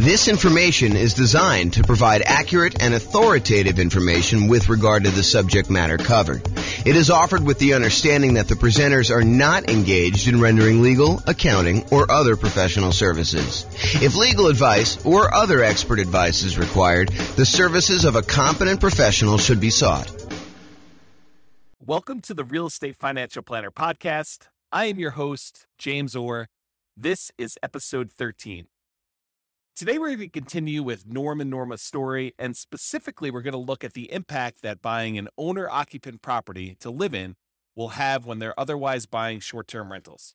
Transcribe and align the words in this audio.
This 0.00 0.28
information 0.28 0.94
is 0.94 1.14
designed 1.14 1.72
to 1.72 1.82
provide 1.82 2.22
accurate 2.24 2.80
and 2.80 2.94
authoritative 2.94 3.80
information 3.80 4.46
with 4.46 4.68
regard 4.68 5.02
to 5.02 5.10
the 5.10 5.24
subject 5.24 5.70
matter 5.70 5.98
covered. 5.98 6.40
It 6.86 6.94
is 6.94 7.10
offered 7.10 7.44
with 7.44 7.58
the 7.58 7.74
understanding 7.74 8.34
that 8.34 8.46
the 8.46 8.54
presenters 8.54 9.10
are 9.10 9.24
not 9.24 9.68
engaged 9.68 10.28
in 10.28 10.40
rendering 10.40 10.82
legal, 10.82 11.20
accounting, 11.26 11.84
or 11.90 12.08
other 12.12 12.36
professional 12.36 12.92
services. 12.92 13.66
If 14.00 14.14
legal 14.14 14.46
advice 14.46 15.04
or 15.04 15.34
other 15.34 15.64
expert 15.64 15.98
advice 15.98 16.44
is 16.44 16.56
required, 16.56 17.08
the 17.34 17.44
services 17.44 18.04
of 18.04 18.14
a 18.14 18.22
competent 18.22 18.78
professional 18.78 19.36
should 19.36 19.60
be 19.60 19.70
sought. 19.70 20.08
Welcome 21.84 22.20
to 22.20 22.34
the 22.34 22.44
Real 22.44 22.66
Estate 22.66 22.94
Financial 22.94 23.42
Planner 23.42 23.72
Podcast. 23.72 24.46
I 24.70 24.84
am 24.84 25.00
your 25.00 25.10
host, 25.10 25.66
James 25.76 26.14
Orr. 26.14 26.46
This 26.96 27.32
is 27.36 27.58
episode 27.64 28.12
13. 28.12 28.68
Today, 29.78 29.96
we're 29.96 30.08
going 30.08 30.18
to 30.18 30.28
continue 30.28 30.82
with 30.82 31.06
Norm 31.06 31.40
and 31.40 31.48
Norma's 31.48 31.82
story, 31.82 32.34
and 32.36 32.56
specifically, 32.56 33.30
we're 33.30 33.42
going 33.42 33.52
to 33.52 33.58
look 33.58 33.84
at 33.84 33.92
the 33.92 34.12
impact 34.12 34.60
that 34.62 34.82
buying 34.82 35.16
an 35.16 35.28
owner 35.38 35.70
occupant 35.70 36.20
property 36.20 36.76
to 36.80 36.90
live 36.90 37.14
in 37.14 37.36
will 37.76 37.90
have 37.90 38.26
when 38.26 38.40
they're 38.40 38.58
otherwise 38.58 39.06
buying 39.06 39.38
short 39.38 39.68
term 39.68 39.92
rentals. 39.92 40.34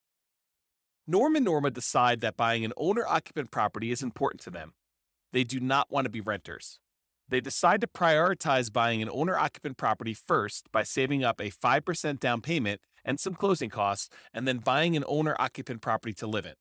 Norm 1.05 1.35
and 1.35 1.43
Norma 1.43 1.71
decide 1.71 2.21
that 2.21 2.37
buying 2.37 2.63
an 2.63 2.71
owner 2.77 3.05
occupant 3.05 3.51
property 3.51 3.91
is 3.91 4.01
important 4.01 4.39
to 4.43 4.49
them. 4.49 4.75
They 5.33 5.43
do 5.43 5.59
not 5.59 5.91
want 5.91 6.05
to 6.05 6.09
be 6.09 6.21
renters. 6.21 6.79
They 7.27 7.41
decide 7.41 7.81
to 7.81 7.87
prioritize 7.87 8.71
buying 8.71 9.01
an 9.01 9.09
owner 9.11 9.37
occupant 9.37 9.75
property 9.75 10.13
first 10.13 10.71
by 10.71 10.83
saving 10.83 11.25
up 11.25 11.41
a 11.41 11.51
5% 11.51 12.19
down 12.21 12.39
payment 12.39 12.79
and 13.03 13.19
some 13.19 13.33
closing 13.33 13.69
costs, 13.69 14.07
and 14.33 14.47
then 14.47 14.59
buying 14.59 14.95
an 14.95 15.03
owner 15.05 15.35
occupant 15.37 15.81
property 15.81 16.13
to 16.13 16.27
live 16.27 16.45
in. 16.45 16.53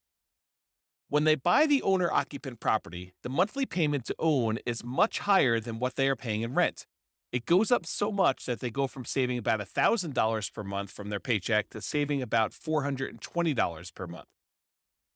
When 1.12 1.24
they 1.24 1.34
buy 1.34 1.66
the 1.66 1.82
owner 1.82 2.10
occupant 2.10 2.58
property, 2.58 3.12
the 3.22 3.28
monthly 3.28 3.66
payment 3.66 4.06
to 4.06 4.14
own 4.18 4.58
is 4.64 4.82
much 4.82 5.18
higher 5.18 5.60
than 5.60 5.78
what 5.78 5.96
they 5.96 6.08
are 6.08 6.16
paying 6.16 6.40
in 6.40 6.54
rent. 6.54 6.86
It 7.30 7.44
goes 7.44 7.70
up 7.70 7.84
so 7.84 8.10
much 8.10 8.46
that 8.46 8.60
they 8.60 8.70
go 8.70 8.86
from 8.86 9.04
saving 9.04 9.36
about 9.36 9.60
$1,000 9.60 10.54
per 10.54 10.64
month 10.64 10.90
from 10.90 11.10
their 11.10 11.20
paycheck 11.20 11.68
to 11.68 11.82
saving 11.82 12.22
about 12.22 12.52
$420 12.52 13.94
per 13.94 14.06
month. 14.06 14.28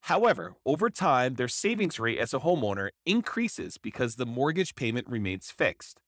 However, 0.03 0.57
over 0.67 0.91
time, 0.91 1.37
their 1.37 1.49
savings 1.49 1.99
rate 1.99 2.19
as 2.19 2.35
a 2.35 2.41
homeowner 2.41 2.91
increases 3.07 3.79
because 3.79 4.17
the 4.17 4.27
mortgage 4.27 4.75
payment 4.75 5.09
remains 5.09 5.51
fixed. 5.51 6.03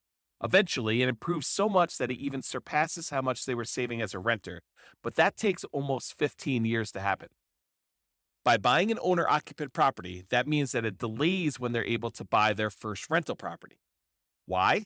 Eventually, 0.45 1.01
it 1.01 1.09
improves 1.09 1.47
so 1.47 1.67
much 1.67 1.97
that 1.97 2.11
it 2.11 2.19
even 2.19 2.43
surpasses 2.43 3.09
how 3.09 3.23
much 3.23 3.47
they 3.47 3.55
were 3.55 3.65
saving 3.65 4.03
as 4.03 4.13
a 4.13 4.19
renter, 4.19 4.61
but 5.03 5.15
that 5.15 5.39
takes 5.39 5.65
almost 5.73 6.19
15 6.19 6.67
years 6.67 6.93
to 6.93 7.01
happen. 7.01 7.29
By 8.49 8.57
buying 8.57 8.91
an 8.91 8.99
owner 9.03 9.29
occupant 9.29 9.75
property, 9.75 10.25
that 10.31 10.49
means 10.49 10.73
that 10.73 10.87
it 10.87 10.97
delays 10.97 11.61
when 11.61 11.73
they're 11.73 11.85
able 11.85 12.11
to 12.13 12.25
buy 12.25 12.55
their 12.55 12.71
first 12.71 13.11
rental 13.11 13.37
property. 13.37 13.83
Why? 14.47 14.85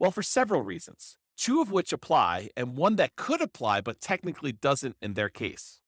Well, 0.00 0.10
for 0.10 0.24
several 0.24 0.62
reasons, 0.62 1.16
two 1.36 1.60
of 1.62 1.70
which 1.70 1.92
apply, 1.92 2.50
and 2.56 2.76
one 2.76 2.96
that 2.96 3.14
could 3.14 3.40
apply 3.40 3.80
but 3.80 4.00
technically 4.00 4.50
doesn't 4.50 4.96
in 5.00 5.14
their 5.14 5.28
case. 5.28 5.78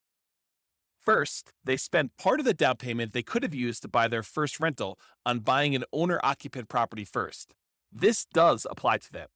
First, 0.97 1.51
they 1.61 1.75
spend 1.75 2.15
part 2.15 2.39
of 2.39 2.45
the 2.45 2.53
down 2.53 2.77
payment 2.77 3.11
they 3.11 3.21
could 3.21 3.43
have 3.43 3.53
used 3.53 3.81
to 3.81 3.89
buy 3.89 4.07
their 4.07 4.23
first 4.23 4.57
rental 4.61 4.97
on 5.25 5.39
buying 5.39 5.75
an 5.75 5.83
owner 5.91 6.21
occupant 6.23 6.69
property 6.69 7.03
first. 7.03 7.53
This 7.91 8.27
does 8.33 8.65
apply 8.71 8.99
to 8.99 9.11
them. 9.11 9.27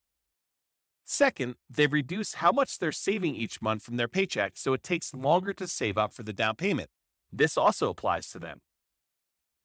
Second, 1.03 1.55
they 1.69 1.87
reduce 1.87 2.35
how 2.35 2.53
much 2.53 2.79
they're 2.79 2.93
saving 2.93 3.35
each 3.35 3.61
month 3.61 3.83
from 3.83 3.97
their 3.97 4.07
paycheck, 4.07 4.53
so 4.55 4.71
it 4.71 4.83
takes 4.83 5.13
longer 5.13 5.51
to 5.51 5.67
save 5.67 5.97
up 5.97 6.13
for 6.13 6.23
the 6.23 6.31
down 6.31 6.55
payment. 6.55 6.89
This 7.33 7.57
also 7.57 7.89
applies 7.89 8.29
to 8.29 8.39
them. 8.39 8.59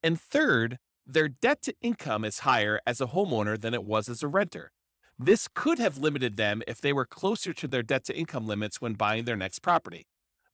And 0.02 0.18
third, 0.18 0.78
their 1.06 1.28
debt 1.28 1.62
to 1.62 1.74
income 1.82 2.24
is 2.24 2.40
higher 2.40 2.80
as 2.86 3.00
a 3.00 3.08
homeowner 3.08 3.60
than 3.60 3.74
it 3.74 3.84
was 3.84 4.08
as 4.08 4.22
a 4.22 4.28
renter. 4.28 4.72
This 5.18 5.48
could 5.52 5.78
have 5.78 5.98
limited 5.98 6.36
them 6.36 6.62
if 6.66 6.80
they 6.80 6.92
were 6.92 7.04
closer 7.04 7.52
to 7.52 7.68
their 7.68 7.82
debt 7.82 8.04
to 8.04 8.16
income 8.16 8.46
limits 8.46 8.80
when 8.80 8.94
buying 8.94 9.24
their 9.24 9.36
next 9.36 9.58
property. 9.58 10.06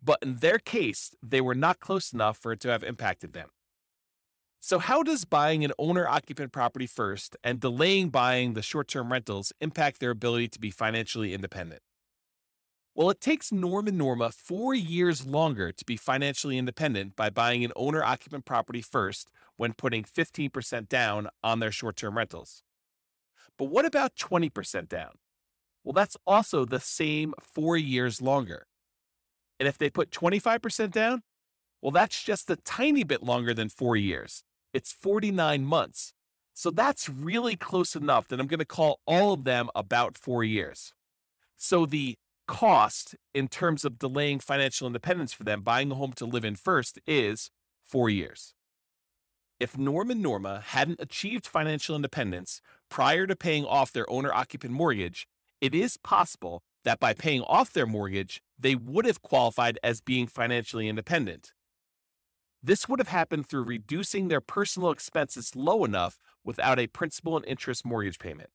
But 0.02 0.18
in 0.22 0.36
their 0.36 0.58
case, 0.58 1.14
they 1.22 1.40
were 1.40 1.54
not 1.54 1.80
close 1.80 2.12
enough 2.12 2.36
for 2.36 2.52
it 2.52 2.60
to 2.60 2.68
have 2.68 2.82
impacted 2.82 3.32
them. 3.32 3.50
So, 4.60 4.78
how 4.78 5.02
does 5.02 5.26
buying 5.26 5.64
an 5.64 5.72
owner 5.78 6.08
occupant 6.08 6.50
property 6.50 6.86
first 6.86 7.36
and 7.44 7.60
delaying 7.60 8.08
buying 8.08 8.54
the 8.54 8.62
short 8.62 8.88
term 8.88 9.12
rentals 9.12 9.52
impact 9.60 10.00
their 10.00 10.10
ability 10.10 10.48
to 10.48 10.58
be 10.58 10.70
financially 10.70 11.34
independent? 11.34 11.82
Well, 12.96 13.10
it 13.10 13.20
takes 13.20 13.50
Norm 13.50 13.88
and 13.88 13.98
Norma 13.98 14.30
four 14.30 14.72
years 14.72 15.26
longer 15.26 15.72
to 15.72 15.84
be 15.84 15.96
financially 15.96 16.56
independent 16.56 17.16
by 17.16 17.28
buying 17.28 17.64
an 17.64 17.72
owner 17.74 18.04
occupant 18.04 18.44
property 18.44 18.80
first 18.80 19.32
when 19.56 19.72
putting 19.72 20.04
15% 20.04 20.88
down 20.88 21.28
on 21.42 21.58
their 21.58 21.72
short 21.72 21.96
term 21.96 22.16
rentals. 22.16 22.62
But 23.58 23.66
what 23.66 23.84
about 23.84 24.14
20% 24.14 24.88
down? 24.88 25.12
Well, 25.82 25.92
that's 25.92 26.16
also 26.24 26.64
the 26.64 26.78
same 26.78 27.34
four 27.40 27.76
years 27.76 28.22
longer. 28.22 28.66
And 29.58 29.68
if 29.68 29.76
they 29.76 29.90
put 29.90 30.10
25% 30.10 30.92
down, 30.92 31.22
well, 31.82 31.90
that's 31.90 32.22
just 32.22 32.48
a 32.48 32.56
tiny 32.56 33.02
bit 33.02 33.22
longer 33.22 33.54
than 33.54 33.68
four 33.68 33.96
years. 33.96 34.44
It's 34.72 34.92
49 34.92 35.64
months. 35.64 36.14
So 36.54 36.70
that's 36.70 37.08
really 37.08 37.56
close 37.56 37.96
enough 37.96 38.28
that 38.28 38.38
I'm 38.38 38.46
going 38.46 38.60
to 38.60 38.64
call 38.64 39.00
all 39.04 39.32
of 39.32 39.44
them 39.44 39.68
about 39.74 40.16
four 40.16 40.44
years. 40.44 40.94
So 41.56 41.86
the 41.86 42.16
cost 42.46 43.14
in 43.32 43.48
terms 43.48 43.84
of 43.84 43.98
delaying 43.98 44.38
financial 44.38 44.86
independence 44.86 45.32
for 45.32 45.44
them, 45.44 45.62
buying 45.62 45.90
a 45.90 45.94
home 45.94 46.12
to 46.14 46.24
live 46.24 46.44
in 46.44 46.56
first, 46.56 46.98
is 47.06 47.50
four 47.82 48.10
years. 48.10 48.54
If 49.60 49.78
Norm 49.78 50.10
and 50.10 50.20
Norma 50.20 50.60
hadn't 50.66 51.00
achieved 51.00 51.46
financial 51.46 51.94
independence 51.96 52.60
prior 52.90 53.26
to 53.26 53.36
paying 53.36 53.64
off 53.64 53.92
their 53.92 54.08
owner 54.10 54.32
occupant 54.32 54.72
mortgage, 54.72 55.26
it 55.60 55.74
is 55.74 55.96
possible 55.96 56.62
that 56.84 57.00
by 57.00 57.14
paying 57.14 57.42
off 57.42 57.72
their 57.72 57.86
mortgage, 57.86 58.42
they 58.58 58.74
would 58.74 59.06
have 59.06 59.22
qualified 59.22 59.78
as 59.82 60.00
being 60.00 60.26
financially 60.26 60.88
independent. 60.88 61.52
This 62.62 62.88
would 62.88 62.98
have 62.98 63.08
happened 63.08 63.46
through 63.46 63.64
reducing 63.64 64.28
their 64.28 64.40
personal 64.40 64.90
expenses 64.90 65.54
low 65.54 65.84
enough 65.84 66.18
without 66.44 66.78
a 66.78 66.86
principal 66.86 67.36
and 67.36 67.46
interest 67.46 67.84
mortgage 67.84 68.18
payment. 68.18 68.50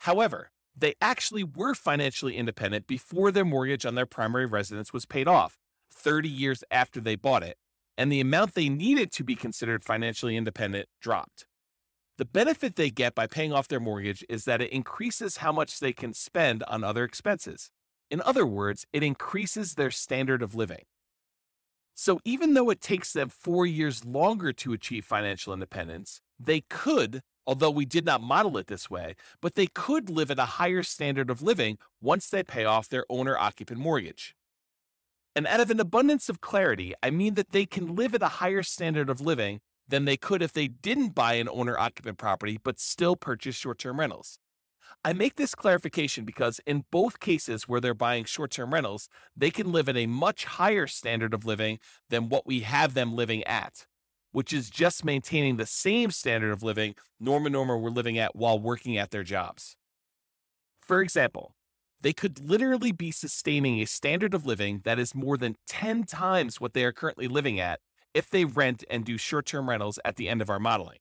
However, 0.00 0.50
they 0.76 0.94
actually 1.00 1.42
were 1.42 1.74
financially 1.74 2.36
independent 2.36 2.86
before 2.86 3.30
their 3.30 3.44
mortgage 3.44 3.86
on 3.86 3.94
their 3.94 4.06
primary 4.06 4.46
residence 4.46 4.92
was 4.92 5.06
paid 5.06 5.26
off, 5.26 5.58
30 5.90 6.28
years 6.28 6.62
after 6.70 7.00
they 7.00 7.16
bought 7.16 7.42
it, 7.42 7.56
and 7.96 8.12
the 8.12 8.20
amount 8.20 8.54
they 8.54 8.68
needed 8.68 9.10
to 9.12 9.24
be 9.24 9.34
considered 9.34 9.82
financially 9.82 10.36
independent 10.36 10.88
dropped. 11.00 11.46
The 12.18 12.24
benefit 12.24 12.76
they 12.76 12.90
get 12.90 13.14
by 13.14 13.26
paying 13.26 13.52
off 13.52 13.68
their 13.68 13.80
mortgage 13.80 14.24
is 14.28 14.44
that 14.44 14.62
it 14.62 14.72
increases 14.72 15.38
how 15.38 15.52
much 15.52 15.80
they 15.80 15.92
can 15.92 16.14
spend 16.14 16.62
on 16.64 16.82
other 16.82 17.04
expenses. 17.04 17.70
In 18.10 18.22
other 18.22 18.46
words, 18.46 18.86
it 18.92 19.02
increases 19.02 19.74
their 19.74 19.90
standard 19.90 20.42
of 20.42 20.54
living. 20.54 20.84
So 21.94 22.20
even 22.24 22.54
though 22.54 22.70
it 22.70 22.80
takes 22.80 23.12
them 23.12 23.30
four 23.30 23.66
years 23.66 24.04
longer 24.04 24.52
to 24.52 24.72
achieve 24.72 25.04
financial 25.04 25.52
independence, 25.52 26.20
they 26.38 26.62
could 26.68 27.22
although 27.46 27.70
we 27.70 27.84
did 27.84 28.04
not 28.04 28.22
model 28.22 28.58
it 28.58 28.66
this 28.66 28.90
way, 28.90 29.14
but 29.40 29.54
they 29.54 29.66
could 29.66 30.10
live 30.10 30.30
at 30.30 30.38
a 30.38 30.44
higher 30.44 30.82
standard 30.82 31.30
of 31.30 31.42
living 31.42 31.78
once 32.00 32.28
they 32.28 32.42
pay 32.42 32.64
off 32.64 32.88
their 32.88 33.04
owner 33.08 33.36
occupant 33.38 33.78
mortgage. 33.78 34.34
And 35.34 35.46
out 35.46 35.60
of 35.60 35.70
an 35.70 35.80
abundance 35.80 36.28
of 36.28 36.40
clarity, 36.40 36.94
I 37.02 37.10
mean 37.10 37.34
that 37.34 37.50
they 37.50 37.66
can 37.66 37.94
live 37.94 38.14
at 38.14 38.22
a 38.22 38.38
higher 38.40 38.62
standard 38.62 39.10
of 39.10 39.20
living 39.20 39.60
than 39.86 40.04
they 40.04 40.16
could 40.16 40.42
if 40.42 40.52
they 40.52 40.66
didn't 40.66 41.14
buy 41.14 41.34
an 41.34 41.48
owner 41.48 41.78
occupant 41.78 42.18
property 42.18 42.58
but 42.62 42.80
still 42.80 43.16
purchase 43.16 43.54
short 43.54 43.78
term 43.78 44.00
rentals. 44.00 44.38
I 45.04 45.12
make 45.12 45.36
this 45.36 45.54
clarification 45.54 46.24
because 46.24 46.60
in 46.66 46.84
both 46.90 47.20
cases 47.20 47.68
where 47.68 47.80
they're 47.80 47.94
buying 47.94 48.24
short 48.24 48.50
term 48.50 48.72
rentals, 48.72 49.08
they 49.36 49.50
can 49.50 49.72
live 49.72 49.88
at 49.88 49.96
a 49.96 50.06
much 50.06 50.44
higher 50.44 50.86
standard 50.86 51.34
of 51.34 51.44
living 51.44 51.78
than 52.08 52.28
what 52.28 52.46
we 52.46 52.60
have 52.60 52.94
them 52.94 53.14
living 53.14 53.44
at 53.44 53.86
which 54.36 54.52
is 54.52 54.68
just 54.68 55.02
maintaining 55.02 55.56
the 55.56 55.64
same 55.64 56.10
standard 56.10 56.52
of 56.52 56.62
living 56.62 56.94
Norm 57.18 57.46
and 57.46 57.54
Norma 57.54 57.78
were 57.78 57.90
living 57.90 58.18
at 58.18 58.36
while 58.36 58.58
working 58.58 58.98
at 58.98 59.10
their 59.10 59.22
jobs. 59.22 59.78
For 60.82 61.00
example, 61.00 61.54
they 62.02 62.12
could 62.12 62.38
literally 62.38 62.92
be 62.92 63.10
sustaining 63.10 63.80
a 63.80 63.86
standard 63.86 64.34
of 64.34 64.44
living 64.44 64.82
that 64.84 64.98
is 64.98 65.14
more 65.14 65.38
than 65.38 65.56
10 65.68 66.04
times 66.04 66.60
what 66.60 66.74
they 66.74 66.84
are 66.84 66.92
currently 66.92 67.28
living 67.28 67.58
at 67.58 67.80
if 68.12 68.28
they 68.28 68.44
rent 68.44 68.84
and 68.90 69.06
do 69.06 69.16
short 69.16 69.46
term 69.46 69.70
rentals 69.70 69.98
at 70.04 70.16
the 70.16 70.28
end 70.28 70.42
of 70.42 70.50
our 70.50 70.60
modeling. 70.60 70.98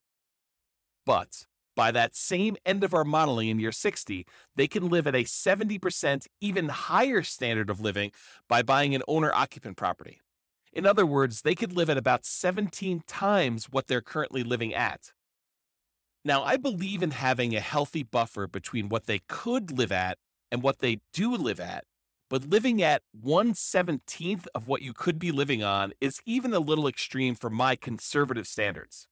But 1.05 1.45
by 1.75 1.91
that 1.91 2.15
same 2.15 2.55
end 2.65 2.85
of 2.85 2.93
our 2.93 3.03
modeling 3.03 3.49
in 3.49 3.59
year 3.59 3.73
60, 3.73 4.25
they 4.55 4.67
can 4.69 4.87
live 4.87 5.07
at 5.07 5.13
a 5.13 5.25
70% 5.25 6.27
even 6.39 6.69
higher 6.69 7.21
standard 7.21 7.69
of 7.69 7.81
living 7.81 8.13
by 8.47 8.61
buying 8.61 8.95
an 8.95 9.03
owner 9.09 9.33
occupant 9.33 9.75
property. 9.75 10.21
In 10.75 10.85
other 10.85 11.05
words, 11.05 11.41
they 11.41 11.55
could 11.55 11.71
live 11.71 11.89
at 11.89 11.97
about 11.97 12.25
17 12.25 13.03
times 13.07 13.65
what 13.71 13.87
they're 13.87 14.01
currently 14.01 14.43
living 14.43 14.73
at. 14.73 15.13
Now, 16.25 16.43
I 16.43 16.57
believe 16.57 17.01
in 17.01 17.11
having 17.11 17.55
a 17.55 17.61
healthy 17.61 18.03
buffer 18.03 18.45
between 18.45 18.89
what 18.89 19.05
they 19.05 19.19
could 19.29 19.71
live 19.71 19.91
at 19.91 20.17
and 20.51 20.61
what 20.61 20.79
they 20.79 20.99
do 21.13 21.33
live 21.33 21.61
at, 21.61 21.85
but 22.29 22.49
living 22.49 22.81
at 22.81 23.03
1 23.13 23.53
17th 23.53 24.47
of 24.53 24.67
what 24.67 24.81
you 24.81 24.91
could 24.91 25.17
be 25.17 25.31
living 25.31 25.63
on 25.63 25.93
is 26.01 26.21
even 26.25 26.53
a 26.53 26.59
little 26.59 26.87
extreme 26.87 27.35
for 27.35 27.49
my 27.49 27.77
conservative 27.77 28.47
standards. 28.47 29.07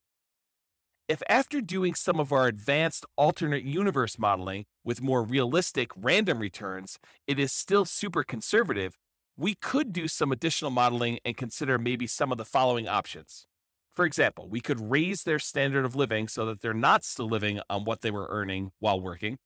If 1.08 1.22
after 1.30 1.62
doing 1.62 1.96
some 1.96 2.20
of 2.20 2.32
our 2.32 2.48
advanced 2.48 3.06
alternate 3.18 3.64
universe 3.64 4.18
modeling 4.18 4.66
with 4.84 5.02
more 5.02 5.22
realistic 5.22 5.92
random 5.96 6.40
returns, 6.40 6.98
it 7.28 7.38
is 7.38 7.52
still 7.52 7.86
super 7.86 8.24
conservative, 8.24 8.98
we 9.38 9.56
could 9.56 9.92
do 9.94 10.08
some 10.08 10.32
additional 10.32 10.72
modeling 10.72 11.20
and 11.26 11.36
consider 11.36 11.78
maybe 11.78 12.08
some 12.08 12.32
of 12.32 12.38
the 12.38 12.46
following 12.46 12.88
options. 12.88 13.48
For 13.92 14.06
example, 14.06 14.48
we 14.50 14.62
could 14.62 14.80
raise 14.80 15.24
their 15.24 15.40
standard 15.40 15.86
of 15.86 15.96
living 15.96 16.28
so 16.28 16.46
that 16.48 16.62
they're 16.62 16.74
not 16.74 17.04
still 17.04 17.28
living 17.28 17.60
on 17.70 17.84
what 17.84 18.02
they 18.02 18.12
were 18.12 18.28
earning 18.30 18.72
while 18.80 19.00
working. 19.00 19.38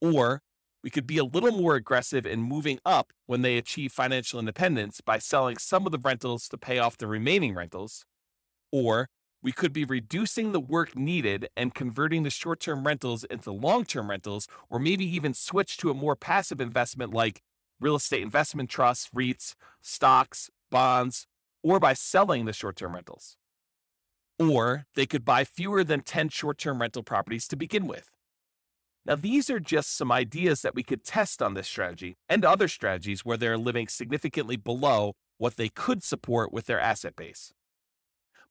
Or 0.00 0.42
we 0.82 0.90
could 0.90 1.06
be 1.06 1.18
a 1.18 1.24
little 1.24 1.52
more 1.52 1.74
aggressive 1.74 2.24
in 2.24 2.40
moving 2.40 2.78
up 2.84 3.12
when 3.26 3.42
they 3.42 3.58
achieve 3.58 3.92
financial 3.92 4.38
independence 4.38 5.00
by 5.00 5.18
selling 5.18 5.58
some 5.58 5.86
of 5.86 5.92
the 5.92 5.98
rentals 5.98 6.48
to 6.48 6.58
pay 6.58 6.78
off 6.78 6.96
the 6.96 7.06
remaining 7.06 7.54
rentals. 7.54 8.04
Or 8.72 9.08
we 9.42 9.52
could 9.52 9.72
be 9.72 9.84
reducing 9.84 10.52
the 10.52 10.60
work 10.60 10.96
needed 10.96 11.48
and 11.56 11.74
converting 11.74 12.22
the 12.22 12.30
short 12.30 12.60
term 12.60 12.86
rentals 12.86 13.24
into 13.24 13.52
long 13.52 13.84
term 13.84 14.10
rentals, 14.10 14.48
or 14.70 14.78
maybe 14.78 15.04
even 15.04 15.34
switch 15.34 15.76
to 15.78 15.90
a 15.90 15.94
more 15.94 16.16
passive 16.16 16.60
investment 16.60 17.12
like 17.12 17.42
real 17.80 17.96
estate 17.96 18.22
investment 18.22 18.70
trusts, 18.70 19.10
REITs, 19.14 19.54
stocks, 19.80 20.50
bonds, 20.70 21.26
or 21.62 21.80
by 21.80 21.92
selling 21.92 22.44
the 22.44 22.52
short 22.52 22.76
term 22.76 22.94
rentals. 22.94 23.36
Or 24.38 24.86
they 24.94 25.06
could 25.06 25.24
buy 25.24 25.44
fewer 25.44 25.82
than 25.82 26.02
10 26.02 26.28
short 26.28 26.58
term 26.58 26.80
rental 26.80 27.02
properties 27.02 27.48
to 27.48 27.56
begin 27.56 27.86
with. 27.86 28.12
Now, 29.04 29.14
these 29.14 29.48
are 29.48 29.60
just 29.60 29.96
some 29.96 30.12
ideas 30.12 30.60
that 30.62 30.74
we 30.74 30.82
could 30.82 31.02
test 31.02 31.40
on 31.40 31.54
this 31.54 31.66
strategy 31.66 32.18
and 32.28 32.44
other 32.44 32.68
strategies 32.68 33.24
where 33.24 33.38
they're 33.38 33.56
living 33.56 33.88
significantly 33.88 34.56
below 34.56 35.14
what 35.38 35.56
they 35.56 35.70
could 35.70 36.02
support 36.02 36.52
with 36.52 36.66
their 36.66 36.78
asset 36.78 37.16
base. 37.16 37.52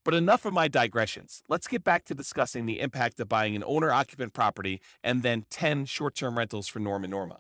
But 0.04 0.14
enough 0.14 0.46
of 0.46 0.54
my 0.54 0.68
digressions. 0.68 1.44
Let's 1.48 1.68
get 1.68 1.84
back 1.84 2.06
to 2.06 2.16
discussing 2.16 2.66
the 2.66 2.80
impact 2.80 3.20
of 3.20 3.30
buying 3.30 3.56
an 3.56 3.64
owner 3.68 3.92
occupant 3.92 4.34
property 4.34 4.82
and 5.04 5.22
then 5.22 5.46
10 5.50 5.86
short 5.86 6.16
term 6.16 6.38
rentals 6.38 6.68
for 6.68 6.80
Norm 6.80 7.04
and 7.04 7.12
Norma. 7.12 7.40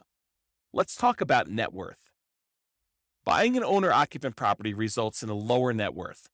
Let's 0.78 0.96
talk 0.96 1.22
about 1.22 1.48
net 1.50 1.74
worth. 1.74 2.12
Buying 3.26 3.58
an 3.58 3.64
owner 3.64 3.92
occupant 3.92 4.36
property 4.36 4.76
results 4.76 5.24
in 5.24 5.30
a 5.30 5.34
lower 5.34 5.74
net 5.74 5.96
worth. 5.96 6.30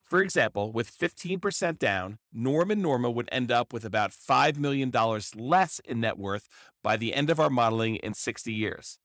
For 0.00 0.22
example, 0.22 0.70
with 0.70 0.96
15% 0.96 1.76
down, 1.76 2.18
Norm 2.32 2.70
and 2.70 2.82
Norma 2.82 3.10
would 3.10 3.28
end 3.32 3.50
up 3.50 3.72
with 3.72 3.84
about 3.84 4.12
$5 4.12 4.58
million 4.58 4.92
less 5.34 5.80
in 5.84 6.00
net 6.02 6.18
worth 6.18 6.46
by 6.84 6.96
the 6.96 7.12
end 7.12 7.30
of 7.30 7.40
our 7.40 7.50
modeling 7.50 7.96
in 7.96 8.14
60 8.14 8.52
years. 8.52 9.00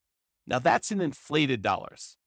Now 0.46 0.60
that's 0.60 0.92
in 0.92 1.02
inflated 1.02 1.64
dollars. 1.64 2.18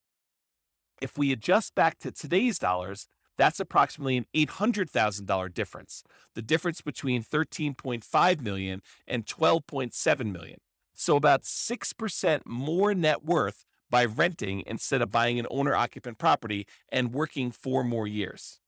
If 1.00 1.16
we 1.16 1.30
adjust 1.30 1.76
back 1.76 2.00
to 2.00 2.10
today's 2.10 2.58
dollars, 2.58 3.06
that's 3.36 3.60
approximately 3.60 4.16
an 4.16 4.26
$800,000 4.34 5.54
difference, 5.54 6.02
the 6.34 6.42
difference 6.42 6.80
between 6.80 7.22
13.5 7.22 8.40
million 8.40 8.82
and 9.06 9.26
12.7 9.26 10.32
million. 10.32 10.58
So 11.00 11.14
about 11.14 11.44
6% 11.44 12.40
more 12.44 12.92
net 12.92 13.24
worth 13.24 13.64
by 13.88 14.04
renting 14.04 14.64
instead 14.66 15.00
of 15.00 15.12
buying 15.12 15.38
an 15.38 15.46
owner 15.48 15.72
occupant 15.76 16.18
property 16.18 16.66
and 16.90 17.14
working 17.14 17.52
four 17.52 17.84
more 17.84 18.08
years. 18.08 18.58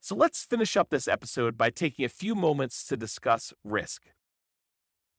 So 0.00 0.16
let's 0.16 0.44
finish 0.44 0.76
up 0.76 0.90
this 0.90 1.06
episode 1.06 1.56
by 1.56 1.70
taking 1.70 2.04
a 2.04 2.08
few 2.08 2.34
moments 2.34 2.84
to 2.86 2.96
discuss 2.96 3.52
risk. 3.62 4.06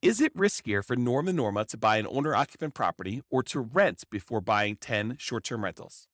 Is 0.02 0.20
it 0.20 0.36
riskier 0.36 0.84
for 0.84 0.98
Norm 0.98 1.30
and 1.30 1.38
Norma 1.38 1.64
to 1.64 1.78
buy 1.78 1.96
an 1.96 2.08
owner 2.10 2.36
occupant 2.36 2.74
property 2.74 3.22
or 3.30 3.42
to 3.44 3.62
rent 3.62 4.04
before 4.12 4.42
buying 4.42 4.76
10 4.76 5.16
short 5.18 5.46
term 5.46 5.64
rentals? 5.64 6.10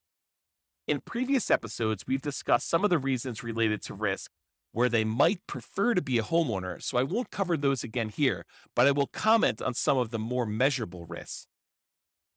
In 0.87 1.01
previous 1.01 1.49
episodes, 1.49 2.05
we've 2.05 2.21
discussed 2.21 2.69
some 2.69 2.83
of 2.83 2.91
the 2.91 2.99
reasons 2.99 3.43
related 3.43 3.81
to 3.81 3.95
risk 3.95 4.29
where 4.71 4.89
they 4.89 5.03
might 5.03 5.45
prefer 5.47 5.93
to 5.93 6.01
be 6.01 6.17
a 6.17 6.23
homeowner, 6.23 6.81
so 6.81 6.97
I 6.97 7.03
won't 7.03 7.31
cover 7.31 7.57
those 7.57 7.83
again 7.83 8.09
here, 8.09 8.45
but 8.75 8.87
I 8.87 8.91
will 8.91 9.07
comment 9.07 9.61
on 9.61 9.73
some 9.73 9.97
of 9.97 10.11
the 10.11 10.19
more 10.19 10.45
measurable 10.45 11.05
risks. 11.05 11.47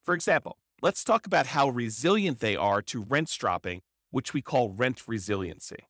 For 0.03 0.15
example, 0.15 0.59
let's 0.81 1.05
talk 1.05 1.27
about 1.27 1.49
how 1.49 1.69
resilient 1.69 2.41
they 2.41 2.57
are 2.57 2.83
to 2.83 3.03
rents 3.03 3.37
dropping, 3.37 3.83
which 4.11 4.33
we 4.33 4.43
call 4.43 4.71
rent 4.71 5.03
resiliency. 5.07 5.87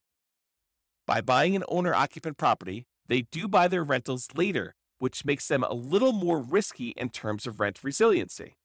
By 1.06 1.20
buying 1.20 1.56
an 1.56 1.64
owner 1.69 1.94
occupant 1.94 2.37
property, 2.37 2.86
they 3.06 3.22
do 3.22 3.48
buy 3.48 3.69
their 3.69 3.82
rentals 3.82 4.28
later, 4.34 4.75
which 4.98 5.25
makes 5.25 5.48
them 5.48 5.64
a 5.64 5.75
little 5.75 6.12
more 6.12 6.40
risky 6.40 6.90
in 6.90 7.10
terms 7.10 7.46
of 7.46 7.58
rent 7.58 7.81
resiliency. 7.82 8.56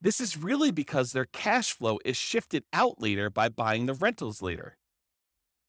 This 0.00 0.20
is 0.20 0.36
really 0.36 0.70
because 0.70 1.12
their 1.12 1.26
cash 1.26 1.72
flow 1.72 1.98
is 2.04 2.16
shifted 2.16 2.64
out 2.72 3.00
later 3.00 3.30
by 3.30 3.48
buying 3.48 3.86
the 3.86 3.94
rentals 3.94 4.42
later. 4.42 4.76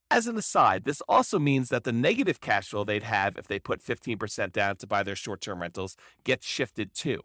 As 0.10 0.28
an 0.28 0.38
aside, 0.38 0.86
this 0.86 1.02
also 1.02 1.38
means 1.38 1.70
that 1.70 1.84
the 1.84 1.92
negative 1.92 2.40
cash 2.40 2.70
flow 2.70 2.84
they'd 2.84 3.04
have 3.04 3.38
if 3.38 3.48
they 3.48 3.60
put 3.60 3.84
15% 3.84 4.54
down 4.54 4.78
to 4.78 4.88
buy 4.88 5.04
their 5.04 5.16
short 5.16 5.42
term 5.42 5.62
rentals 5.62 5.98
gets 6.24 6.48
shifted 6.48 6.94
too. 6.94 7.22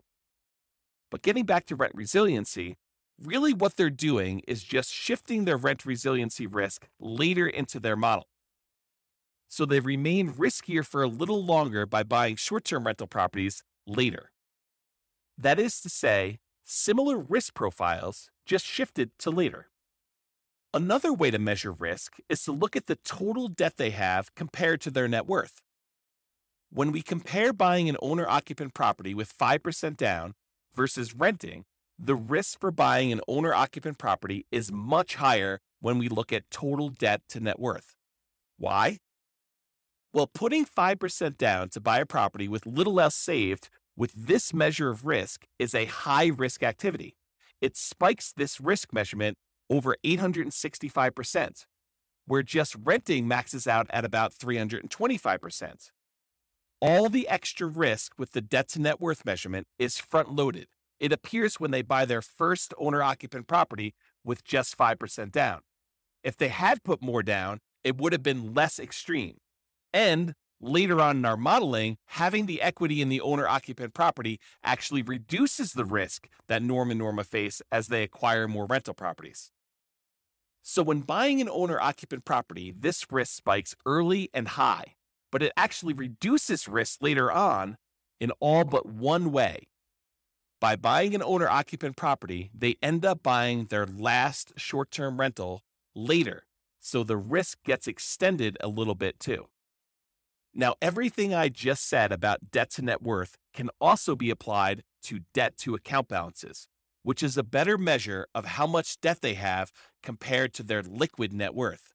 But 1.11 1.23
getting 1.23 1.45
back 1.45 1.67
to 1.67 1.77
rent 1.77 1.95
resiliency, 1.95 2.77
really 3.23 3.53
what 3.53 3.77
they're 3.77 3.91
doing 3.91 4.41
is 4.49 4.65
just 4.65 4.93
shifting 4.93 5.45
their 5.45 5.57
rent 5.57 5.87
resiliency 5.87 6.47
risk 6.47 6.89
later 6.99 7.47
into 7.47 7.79
their 7.79 7.97
model 7.97 8.27
so 9.53 9.67
they 9.67 9.81
remain 9.81 10.33
riskier 10.33 10.83
for 10.83 11.03
a 11.03 11.07
little 11.07 11.45
longer 11.45 11.85
by 11.85 12.03
buying 12.03 12.37
short 12.37 12.65
term 12.65 12.87
rental 12.87 13.07
properties 13.07 13.63
later. 13.87 14.31
That 15.37 15.59
is 15.59 15.79
to 15.83 15.91
say, 15.91 16.39
similar 16.65 17.19
risk 17.19 17.53
profiles 17.53 18.31
just 18.47 18.65
shifted 18.65 19.11
to 19.19 19.31
later. 19.31 19.69
Another 20.75 21.13
way 21.13 21.31
to 21.31 21.39
measure 21.39 21.71
risk 21.71 22.17
is 22.31 22.43
to 22.45 22.53
look 22.53 22.77
at 22.77 22.87
the 22.87 22.97
total 22.97 23.49
debt 23.49 23.77
they 23.77 23.91
have 23.91 24.35
compared 24.35 24.81
to 24.81 24.91
their 24.91 25.07
net 25.07 25.27
worth. 25.27 25.61
When 26.71 26.93
we 26.93 27.03
compare 27.03 27.53
buying 27.53 27.91
an 27.91 27.99
owner 28.01 28.27
occupant 28.27 28.73
property 28.73 29.13
with 29.13 29.37
5% 29.37 29.99
down 29.99 30.33
versus 30.75 31.15
renting, 31.15 31.65
the 31.99 32.15
risk 32.15 32.59
for 32.59 32.71
buying 32.71 33.13
an 33.13 33.21
owner 33.29 33.53
occupant 33.53 33.99
property 33.99 34.47
is 34.51 34.73
much 34.73 35.17
higher 35.17 35.61
when 35.81 35.99
we 35.99 36.09
look 36.09 36.33
at 36.33 36.51
total 36.51 36.89
debt 36.89 37.21
to 37.29 37.41
net 37.41 37.61
worth. 37.61 37.95
Why? 38.57 38.97
Well, 40.15 40.31
putting 40.33 40.65
5% 40.65 41.37
down 41.37 41.69
to 41.69 41.81
buy 41.81 41.99
a 41.99 42.07
property 42.07 42.49
with 42.49 42.65
little 42.65 42.99
else 42.99 43.15
saved 43.15 43.69
with 43.95 44.13
this 44.15 44.55
measure 44.55 44.89
of 44.89 45.05
risk 45.05 45.45
is 45.59 45.75
a 45.75 45.85
high 45.85 46.29
risk 46.29 46.63
activity. 46.63 47.15
It 47.61 47.77
spikes 47.77 48.33
this 48.33 48.59
risk 48.59 48.95
measurement 48.95 49.37
over 49.73 49.97
865%, 50.05 51.65
where 52.27 52.43
just 52.43 52.77
renting 52.85 53.27
maxes 53.27 53.67
out 53.67 53.87
at 53.91 54.05
about 54.05 54.35
325%. 54.35 55.91
All 56.81 57.09
the 57.09 57.27
extra 57.27 57.67
risk 57.67 58.13
with 58.19 58.33
the 58.33 58.43
debt 58.43 58.69
to 58.71 58.81
net 58.81 59.01
worth 59.01 59.25
measurement 59.25 59.67
is 59.79 59.99
front 59.99 60.35
loaded. 60.35 60.67
It 61.01 61.13
appears 61.13 61.59
when 61.59 61.71
they 61.71 61.83
buy 61.83 62.05
their 62.05 62.21
first 62.21 62.75
owner 62.77 63.03
occupant 63.03 63.47
property 63.47 63.95
with 64.23 64.45
just 64.45 64.77
5% 64.77 65.33
down. 65.33 65.61
If 66.23 66.37
they 66.37 66.49
had 66.49 66.85
put 66.85 67.03
more 67.03 67.23
down, 67.23 67.61
it 67.83 67.97
would 67.97 68.13
have 68.13 68.23
been 68.23 68.53
less 68.53 68.79
extreme. 68.79 69.39
And 69.93 70.35
later 70.61 71.01
on 71.01 71.17
in 71.17 71.25
our 71.25 71.37
modeling, 71.37 71.97
having 72.07 72.47
the 72.47 72.63
equity 72.63 73.03
in 73.03 73.09
the 73.09 73.21
owner 73.21 73.49
occupant 73.49 73.95
property 73.95 74.39
actually 74.63 75.03
reduces 75.03 75.73
the 75.73 75.85
risk 75.85 76.29
that 76.49 76.63
Norm 76.63 76.91
and 76.91 76.99
Norma 76.99 77.25
face 77.25 77.61
as 77.73 77.89
they 77.89 78.03
acquire 78.03 78.47
more 78.47 78.67
rental 78.67 78.95
properties. 78.95 79.51
So, 80.63 80.85
when 80.85 81.01
buying 81.01 81.41
an 81.41 81.49
owner 81.49 81.81
occupant 81.81 82.25
property, 82.25 82.73
this 82.77 83.11
risk 83.11 83.35
spikes 83.35 83.75
early 83.85 84.31
and 84.33 84.47
high, 84.47 84.95
but 85.33 85.43
it 85.43 85.53
actually 85.57 85.93
reduces 85.93 86.69
risk 86.69 87.03
later 87.03 87.33
on 87.33 87.77
in 88.21 88.31
all 88.39 88.63
but 88.65 88.87
one 88.87 89.33
way. 89.33 89.67
By 90.61 90.77
buying 90.77 91.17
an 91.17 91.23
owner 91.25 91.49
occupant 91.49 91.97
property, 91.97 92.53
they 92.55 92.77
end 92.81 93.05
up 93.05 93.25
buying 93.25 93.65
their 93.65 93.85
last 93.85 94.53
short 94.57 94.93
term 94.93 95.19
rental 95.19 95.63
later, 95.97 96.45
so 96.79 97.03
the 97.03 97.17
risk 97.17 97.59
gets 97.65 97.89
extended 97.89 98.57
a 98.61 98.69
little 98.69 98.95
bit 98.95 99.19
too. 99.19 99.49
Now, 100.55 100.75
everything 100.81 101.35
I 101.35 101.49
just 101.49 101.89
said 101.89 102.13
about 102.13 102.53
debt 102.53 102.71
to 102.73 102.83
net 102.83 103.03
worth 103.03 103.37
can 103.53 103.71
also 103.81 104.15
be 104.15 104.31
applied 104.31 104.85
to 105.05 105.21
debt 105.35 105.57
to 105.59 105.75
account 105.75 106.07
balances, 106.07 106.69
which 107.03 107.23
is 107.23 107.37
a 107.37 107.43
better 107.43 107.77
measure 107.77 108.27
of 108.35 108.45
how 108.45 108.67
much 108.67 109.01
debt 109.01 109.21
they 109.21 109.35
have 109.35 109.73
compared 110.03 110.53
to 110.55 110.63
their 110.63 110.83
liquid 110.83 111.33
net 111.33 111.55
worth. 111.55 111.93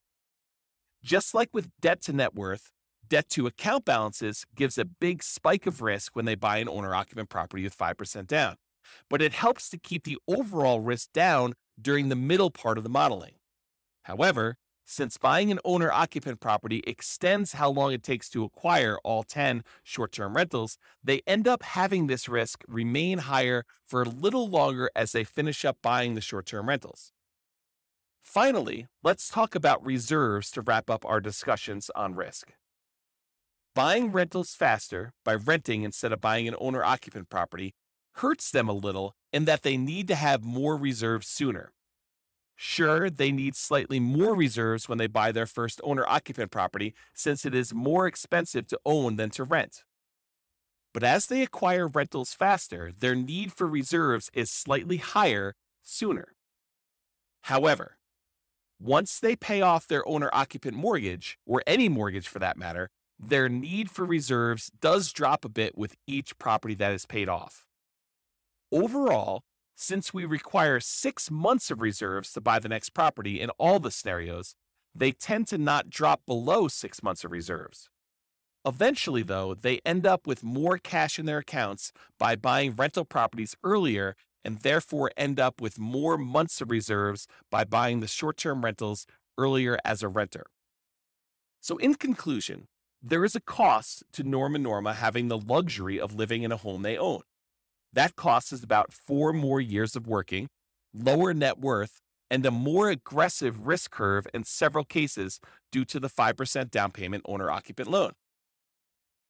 Just 1.03 1.33
like 1.33 1.49
with 1.53 1.69
debt 1.79 2.01
to 2.03 2.13
net 2.13 2.35
worth, 2.35 2.71
debt 3.07 3.29
to 3.29 3.47
account 3.47 3.85
balances 3.85 4.45
gives 4.55 4.77
a 4.77 4.85
big 4.85 5.23
spike 5.23 5.65
of 5.65 5.81
risk 5.81 6.15
when 6.15 6.25
they 6.25 6.35
buy 6.35 6.57
an 6.57 6.69
owner 6.69 6.93
occupant 6.93 7.29
property 7.29 7.63
with 7.63 7.77
5% 7.77 8.27
down, 8.27 8.55
but 9.09 9.21
it 9.21 9.33
helps 9.33 9.69
to 9.69 9.77
keep 9.77 10.03
the 10.03 10.17
overall 10.27 10.81
risk 10.81 11.11
down 11.13 11.53
during 11.79 12.09
the 12.09 12.15
middle 12.15 12.51
part 12.51 12.77
of 12.77 12.83
the 12.83 12.89
modeling. 12.89 13.35
However, 14.03 14.57
since 14.89 15.17
buying 15.17 15.51
an 15.51 15.59
owner 15.65 15.91
occupant 15.91 16.39
property 16.39 16.81
extends 16.87 17.53
how 17.53 17.69
long 17.69 17.91
it 17.93 18.03
takes 18.03 18.29
to 18.29 18.43
acquire 18.45 18.97
all 19.03 19.23
10 19.23 19.63
short 19.83 20.11
term 20.13 20.35
rentals, 20.35 20.77
they 21.03 21.21
end 21.27 21.47
up 21.47 21.63
having 21.63 22.07
this 22.07 22.29
risk 22.29 22.63
remain 22.67 23.19
higher 23.19 23.65
for 23.85 24.01
a 24.01 24.09
little 24.09 24.49
longer 24.49 24.89
as 24.95 25.11
they 25.11 25.23
finish 25.25 25.65
up 25.65 25.77
buying 25.83 26.15
the 26.15 26.21
short 26.21 26.45
term 26.47 26.69
rentals. 26.69 27.11
Finally, 28.23 28.87
let's 29.03 29.29
talk 29.29 29.55
about 29.55 29.85
reserves 29.85 30.51
to 30.51 30.61
wrap 30.61 30.89
up 30.89 31.05
our 31.05 31.21
discussions 31.21 31.89
on 31.95 32.15
risk. 32.15 32.53
buying 33.75 34.11
rentals 34.11 34.55
faster 34.55 35.13
by 35.23 35.35
renting 35.35 35.83
instead 35.83 36.11
of 36.11 36.21
buying 36.21 36.47
an 36.47 36.55
owner 36.59 36.83
occupant 36.83 37.29
property 37.29 37.73
hurts 38.15 38.51
them 38.51 38.67
a 38.67 38.73
little 38.73 39.13
in 39.31 39.45
that 39.45 39.61
they 39.63 39.77
need 39.77 40.07
to 40.07 40.15
have 40.15 40.43
more 40.43 40.75
reserves 40.75 41.27
sooner. 41.27 41.71
Sure, 42.59 43.07
they 43.11 43.31
need 43.31 43.55
slightly 43.55 43.99
more 43.99 44.35
reserves 44.35 44.89
when 44.89 44.97
they 44.97 45.05
buy 45.05 45.31
their 45.31 45.45
first 45.45 45.79
owner 45.83 46.03
occupant 46.07 46.49
property 46.49 46.95
since 47.13 47.45
it 47.45 47.53
is 47.53 47.71
more 47.71 48.07
expensive 48.07 48.65
to 48.65 48.79
own 48.83 49.15
than 49.15 49.29
to 49.29 49.43
rent. 49.43 49.83
But 50.91 51.03
as 51.03 51.27
they 51.27 51.43
acquire 51.43 51.87
rentals 51.87 52.33
faster, 52.33 52.91
their 52.91 53.13
need 53.13 53.53
for 53.53 53.67
reserves 53.67 54.31
is 54.33 54.49
slightly 54.49 54.97
higher 54.97 55.53
sooner. 55.83 56.33
However, 57.43 57.99
once 58.79 59.19
they 59.19 59.35
pay 59.35 59.61
off 59.61 59.87
their 59.87 60.07
owner 60.07 60.31
occupant 60.33 60.75
mortgage, 60.75 61.37
or 61.45 61.61
any 61.67 61.87
mortgage 61.87 62.27
for 62.27 62.39
that 62.39 62.57
matter, 62.57 62.89
their 63.19 63.47
need 63.49 63.91
for 63.91 64.03
reserves 64.03 64.71
does 64.81 65.11
drop 65.11 65.45
a 65.45 65.49
bit 65.49 65.77
with 65.77 65.95
each 66.07 66.37
property 66.39 66.73
that 66.73 66.91
is 66.91 67.05
paid 67.05 67.29
off. 67.29 67.67
Overall, 68.71 69.43
since 69.79 70.11
we 70.11 70.25
require 70.25 70.79
six 70.79 71.29
months 71.29 71.69
of 71.69 71.81
reserves 71.81 72.33
to 72.33 72.41
buy 72.41 72.57
the 72.57 72.67
next 72.67 72.89
property 72.89 73.39
in 73.39 73.51
all 73.51 73.79
the 73.79 73.91
scenarios, 73.91 74.55
they 74.95 75.11
tend 75.11 75.47
to 75.47 75.57
not 75.57 75.89
drop 75.89 76.25
below 76.25 76.67
six 76.67 77.03
months 77.03 77.23
of 77.23 77.31
reserves. 77.31 77.87
Eventually, 78.65 79.21
though, 79.21 79.53
they 79.53 79.79
end 79.85 80.05
up 80.05 80.25
with 80.25 80.43
more 80.43 80.79
cash 80.79 81.19
in 81.19 81.27
their 81.27 81.37
accounts 81.37 81.93
by 82.17 82.35
buying 82.35 82.73
rental 82.75 83.05
properties 83.05 83.55
earlier 83.63 84.15
and 84.43 84.57
therefore 84.59 85.11
end 85.15 85.39
up 85.39 85.61
with 85.61 85.77
more 85.77 86.17
months 86.17 86.59
of 86.59 86.71
reserves 86.71 87.27
by 87.51 87.63
buying 87.63 87.99
the 87.99 88.07
short 88.07 88.37
term 88.37 88.65
rentals 88.65 89.05
earlier 89.37 89.77
as 89.85 90.01
a 90.01 90.07
renter. 90.07 90.47
So, 91.61 91.77
in 91.77 91.93
conclusion, 91.93 92.67
there 92.99 93.23
is 93.23 93.35
a 93.35 93.41
cost 93.41 94.03
to 94.13 94.23
Norm 94.23 94.55
and 94.55 94.63
Norma 94.63 94.95
having 94.95 95.27
the 95.27 95.37
luxury 95.37 95.99
of 95.99 96.15
living 96.15 96.41
in 96.41 96.51
a 96.51 96.57
home 96.57 96.81
they 96.81 96.97
own. 96.97 97.21
That 97.97 98.15
cost 98.15 98.53
is 98.53 98.61
about 98.61 98.93
four 98.93 99.33
more 99.33 99.59
years 99.59 99.95
of 99.95 100.05
working, 100.05 100.49
lower 100.93 101.33
net 101.33 101.57
worth, 101.57 101.99
and 102.29 102.45
a 102.45 102.51
more 102.51 102.91
aggressive 102.91 103.65
risk 103.65 103.89
curve 103.89 104.27
in 104.35 104.43
several 104.43 104.83
cases 104.83 105.39
due 105.71 105.83
to 105.85 105.99
the 105.99 106.07
5% 106.07 106.69
down 106.69 106.91
payment 106.91 107.23
owner 107.27 107.49
occupant 107.49 107.89
loan. 107.89 108.11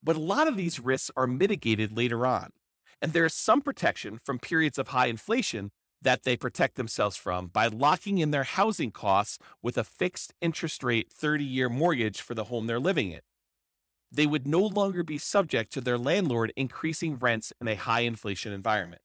But 0.04 0.18
a 0.18 0.20
lot 0.20 0.50
of 0.50 0.58
these 0.58 0.82
risks 0.82 1.10
are 1.16 1.28
mitigated 1.28 1.96
later 1.96 2.28
on, 2.28 2.50
and 3.02 3.14
there 3.14 3.24
is 3.24 3.34
some 3.34 3.62
protection 3.62 4.18
from 4.18 4.38
periods 4.38 4.78
of 4.78 4.90
high 4.90 5.08
inflation 5.08 5.72
that 6.02 6.24
they 6.24 6.36
protect 6.36 6.76
themselves 6.76 7.16
from 7.16 7.48
by 7.48 7.68
locking 7.68 8.18
in 8.18 8.32
their 8.32 8.44
housing 8.44 8.92
costs 8.92 9.40
with 9.64 9.78
a 9.78 9.86
fixed 9.86 10.34
interest 10.42 10.84
rate 10.84 11.10
30 11.10 11.46
year 11.46 11.70
mortgage 11.70 12.20
for 12.20 12.34
the 12.34 12.44
home 12.44 12.68
they're 12.68 12.82
living 12.82 13.14
in 13.14 13.22
they 14.12 14.26
would 14.26 14.48
no 14.48 14.62
longer 14.62 15.04
be 15.04 15.18
subject 15.18 15.72
to 15.74 15.82
their 15.82 15.98
landlord 15.98 16.54
increasing 16.56 17.18
rents 17.18 17.52
in 17.60 17.68
a 17.68 17.76
high 17.76 18.02
inflation 18.02 18.54
environment. 18.54 19.02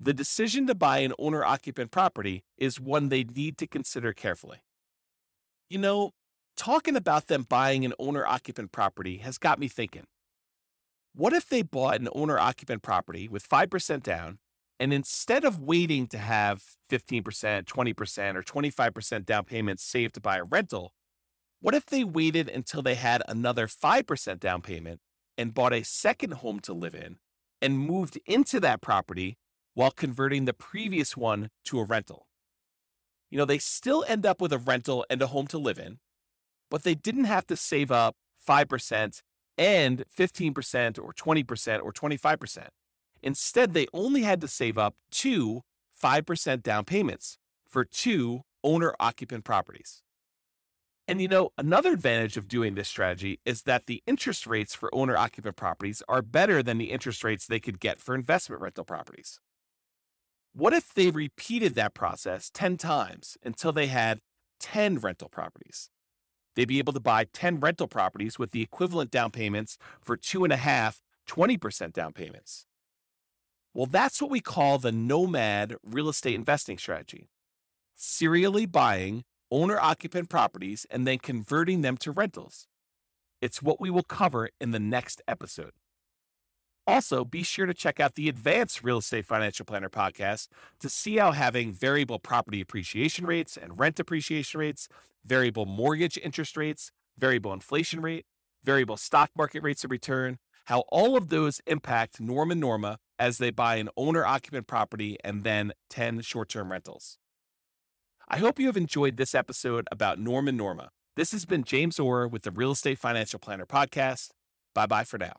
The 0.00 0.14
decision 0.14 0.66
to 0.68 0.74
buy 0.74 0.98
an 0.98 1.12
owner 1.18 1.44
occupant 1.44 1.90
property 1.90 2.44
is 2.56 2.78
one 2.78 3.08
they 3.08 3.24
need 3.24 3.58
to 3.58 3.66
consider 3.66 4.12
carefully. 4.12 4.58
You 5.68 5.78
know, 5.78 6.12
talking 6.56 6.94
about 6.94 7.26
them 7.26 7.44
buying 7.48 7.84
an 7.84 7.94
owner 7.98 8.24
occupant 8.24 8.70
property 8.70 9.18
has 9.18 9.38
got 9.38 9.58
me 9.58 9.66
thinking. 9.66 10.04
What 11.14 11.32
if 11.32 11.48
they 11.48 11.62
bought 11.62 12.00
an 12.00 12.08
owner 12.14 12.38
occupant 12.38 12.82
property 12.82 13.26
with 13.26 13.48
5% 13.48 14.02
down, 14.04 14.38
and 14.78 14.92
instead 14.92 15.44
of 15.44 15.60
waiting 15.60 16.06
to 16.08 16.18
have 16.18 16.62
15%, 16.90 17.64
20%, 17.64 18.36
or 18.36 18.42
25% 18.42 19.26
down 19.26 19.44
payments 19.44 19.82
saved 19.82 20.14
to 20.14 20.20
buy 20.20 20.36
a 20.36 20.44
rental, 20.44 20.92
what 21.60 21.74
if 21.74 21.86
they 21.86 22.04
waited 22.04 22.48
until 22.48 22.82
they 22.82 22.94
had 22.94 23.22
another 23.28 23.66
5% 23.66 24.40
down 24.40 24.62
payment 24.62 25.00
and 25.36 25.54
bought 25.54 25.72
a 25.72 25.84
second 25.84 26.34
home 26.34 26.60
to 26.60 26.72
live 26.72 26.94
in 26.94 27.18
and 27.60 27.78
moved 27.78 28.18
into 28.26 28.60
that 28.60 28.80
property 28.80 29.38
while 29.74 29.90
converting 29.90 30.44
the 30.44 30.52
previous 30.52 31.16
one 31.16 31.50
to 31.64 31.80
a 31.80 31.84
rental? 31.84 32.28
You 33.30 33.38
know, 33.38 33.44
they 33.44 33.58
still 33.58 34.04
end 34.06 34.24
up 34.24 34.40
with 34.40 34.52
a 34.52 34.58
rental 34.58 35.04
and 35.10 35.20
a 35.20 35.26
home 35.26 35.48
to 35.48 35.58
live 35.58 35.78
in, 35.78 35.98
but 36.70 36.84
they 36.84 36.94
didn't 36.94 37.24
have 37.24 37.46
to 37.48 37.56
save 37.56 37.90
up 37.90 38.14
5% 38.46 39.22
and 39.58 40.04
15% 40.16 40.98
or 40.98 41.12
20% 41.12 41.82
or 41.82 41.92
25%. 41.92 42.68
Instead, 43.20 43.74
they 43.74 43.88
only 43.92 44.22
had 44.22 44.40
to 44.40 44.48
save 44.48 44.78
up 44.78 44.94
two 45.10 45.62
5% 46.00 46.62
down 46.62 46.84
payments 46.84 47.36
for 47.68 47.84
two 47.84 48.42
owner 48.62 48.94
occupant 49.00 49.44
properties. 49.44 50.02
And 51.08 51.22
you 51.22 51.28
know, 51.28 51.52
another 51.56 51.92
advantage 51.92 52.36
of 52.36 52.48
doing 52.48 52.74
this 52.74 52.86
strategy 52.86 53.40
is 53.46 53.62
that 53.62 53.86
the 53.86 54.02
interest 54.06 54.46
rates 54.46 54.74
for 54.74 54.94
owner 54.94 55.16
occupant 55.16 55.56
properties 55.56 56.02
are 56.06 56.20
better 56.20 56.62
than 56.62 56.76
the 56.76 56.92
interest 56.92 57.24
rates 57.24 57.46
they 57.46 57.60
could 57.60 57.80
get 57.80 57.98
for 57.98 58.14
investment 58.14 58.60
rental 58.60 58.84
properties. 58.84 59.40
What 60.52 60.74
if 60.74 60.92
they 60.92 61.10
repeated 61.10 61.74
that 61.74 61.94
process 61.94 62.50
10 62.52 62.76
times 62.76 63.38
until 63.42 63.72
they 63.72 63.86
had 63.86 64.20
10 64.60 64.98
rental 64.98 65.30
properties? 65.30 65.88
They'd 66.54 66.68
be 66.68 66.78
able 66.78 66.92
to 66.92 67.00
buy 67.00 67.24
10 67.32 67.60
rental 67.60 67.88
properties 67.88 68.38
with 68.38 68.50
the 68.50 68.60
equivalent 68.60 69.10
down 69.10 69.30
payments 69.30 69.78
for 70.02 70.14
two 70.14 70.44
and 70.44 70.52
a 70.52 70.58
half 70.58 71.00
20% 71.26 71.94
down 71.94 72.12
payments. 72.12 72.66
Well, 73.72 73.86
that's 73.86 74.20
what 74.20 74.30
we 74.30 74.40
call 74.40 74.76
the 74.76 74.92
nomad 74.92 75.76
real 75.82 76.10
estate 76.10 76.34
investing 76.34 76.76
strategy. 76.76 77.28
Serially 77.94 78.66
buying 78.66 79.24
owner 79.50 79.78
occupant 79.80 80.28
properties 80.28 80.86
and 80.90 81.06
then 81.06 81.18
converting 81.18 81.82
them 81.82 81.96
to 81.98 82.10
rentals. 82.10 82.66
It's 83.40 83.62
what 83.62 83.80
we 83.80 83.90
will 83.90 84.02
cover 84.02 84.50
in 84.60 84.72
the 84.72 84.80
next 84.80 85.22
episode. 85.28 85.72
Also, 86.86 87.22
be 87.22 87.42
sure 87.42 87.66
to 87.66 87.74
check 87.74 88.00
out 88.00 88.14
the 88.14 88.30
Advanced 88.30 88.82
Real 88.82 88.98
Estate 88.98 89.26
Financial 89.26 89.66
Planner 89.66 89.90
podcast 89.90 90.48
to 90.80 90.88
see 90.88 91.18
how 91.18 91.32
having 91.32 91.70
variable 91.70 92.18
property 92.18 92.62
appreciation 92.62 93.26
rates 93.26 93.58
and 93.58 93.78
rent 93.78 94.00
appreciation 94.00 94.58
rates, 94.58 94.88
variable 95.22 95.66
mortgage 95.66 96.18
interest 96.22 96.56
rates, 96.56 96.90
variable 97.18 97.52
inflation 97.52 98.00
rate, 98.00 98.24
variable 98.64 98.96
stock 98.96 99.30
market 99.36 99.62
rates 99.62 99.84
of 99.84 99.90
return, 99.90 100.38
how 100.64 100.80
all 100.88 101.16
of 101.16 101.28
those 101.28 101.60
impact 101.66 102.20
Norm 102.20 102.50
and 102.50 102.60
Norma 102.60 102.98
as 103.18 103.38
they 103.38 103.50
buy 103.50 103.76
an 103.76 103.90
owner 103.96 104.24
occupant 104.24 104.66
property 104.66 105.18
and 105.22 105.44
then 105.44 105.72
10 105.90 106.22
short 106.22 106.48
term 106.48 106.72
rentals. 106.72 107.18
I 108.30 108.36
hope 108.38 108.60
you 108.60 108.66
have 108.66 108.76
enjoyed 108.76 109.16
this 109.16 109.34
episode 109.34 109.88
about 109.90 110.18
Norm 110.18 110.48
and 110.48 110.58
Norma. 110.58 110.90
This 111.16 111.32
has 111.32 111.46
been 111.46 111.64
James 111.64 111.98
Orr 111.98 112.28
with 112.28 112.42
the 112.42 112.50
Real 112.50 112.72
Estate 112.72 112.98
Financial 112.98 113.38
Planner 113.38 113.64
podcast. 113.64 114.32
Bye 114.74 114.84
bye 114.84 115.04
for 115.04 115.16
now. 115.16 115.36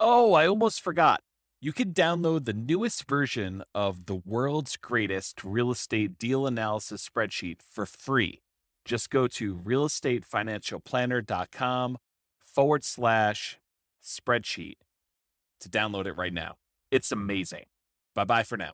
Oh, 0.00 0.32
I 0.32 0.46
almost 0.46 0.80
forgot. 0.80 1.20
You 1.60 1.74
can 1.74 1.92
download 1.92 2.46
the 2.46 2.54
newest 2.54 3.06
version 3.06 3.62
of 3.74 4.06
the 4.06 4.14
world's 4.14 4.78
greatest 4.78 5.44
real 5.44 5.70
estate 5.70 6.18
deal 6.18 6.46
analysis 6.46 7.06
spreadsheet 7.06 7.58
for 7.60 7.84
free. 7.84 8.40
Just 8.86 9.10
go 9.10 9.28
to 9.28 9.54
realestatefinancialplanner.com 9.54 11.98
forward 12.40 12.82
slash 12.82 13.58
spreadsheet 14.02 14.76
to 15.60 15.68
download 15.68 16.06
it 16.06 16.14
right 16.14 16.32
now. 16.32 16.54
It's 16.90 17.12
amazing. 17.12 17.66
Bye 18.14 18.24
bye 18.24 18.42
for 18.42 18.56
now. 18.56 18.72